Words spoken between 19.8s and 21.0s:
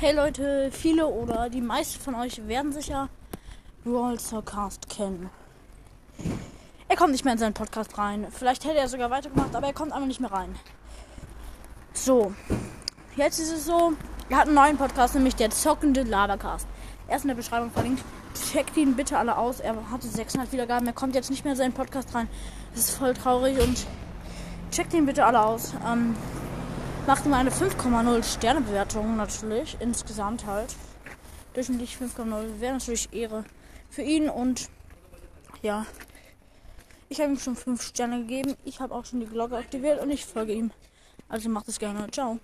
hatte 600 Wiedergaben. Er